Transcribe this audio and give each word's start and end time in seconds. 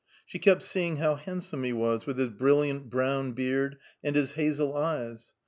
She 0.25 0.39
kept 0.39 0.63
seeing 0.63 0.95
how 0.97 1.13
handsome 1.13 1.63
he 1.63 1.73
was, 1.73 2.07
with 2.07 2.17
his 2.17 2.29
brilliant 2.29 2.89
brown 2.89 3.33
beard, 3.33 3.77
and 4.03 4.15
his 4.15 4.31
hazel 4.31 4.75
eyes. 4.75 5.35